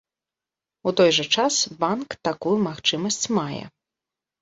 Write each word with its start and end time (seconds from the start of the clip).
У 0.91 0.93
той 1.01 1.09
жа 1.17 1.25
час, 1.37 1.59
банк 1.85 2.19
такую 2.31 2.57
магчымасць 2.67 3.25
мае. 3.41 3.65